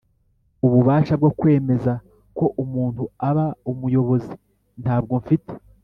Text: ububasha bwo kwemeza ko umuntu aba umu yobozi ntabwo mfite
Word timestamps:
ububasha 0.65 1.13
bwo 1.19 1.31
kwemeza 1.39 1.93
ko 2.37 2.45
umuntu 2.63 3.03
aba 3.29 3.45
umu 3.71 3.85
yobozi 3.95 4.33
ntabwo 4.83 5.13
mfite 5.23 5.53